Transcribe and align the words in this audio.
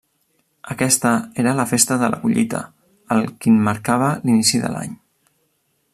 Aquesta 0.75 1.11
era 1.43 1.53
la 1.59 1.65
festa 1.73 1.99
de 2.03 2.09
la 2.13 2.19
collita, 2.23 2.63
el 3.17 3.23
quin 3.45 3.61
marcava 3.69 4.09
l'inici 4.25 4.63
de 4.67 4.77
l'any. 4.79 5.01